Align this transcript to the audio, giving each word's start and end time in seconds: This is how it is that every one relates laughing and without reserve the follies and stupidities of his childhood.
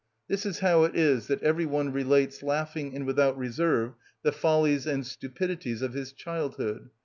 This 0.27 0.47
is 0.47 0.61
how 0.61 0.83
it 0.85 0.95
is 0.95 1.27
that 1.27 1.43
every 1.43 1.67
one 1.67 1.91
relates 1.93 2.41
laughing 2.41 2.95
and 2.95 3.05
without 3.05 3.37
reserve 3.37 3.93
the 4.23 4.31
follies 4.31 4.87
and 4.87 5.05
stupidities 5.05 5.83
of 5.83 5.93
his 5.93 6.11
childhood. 6.11 6.89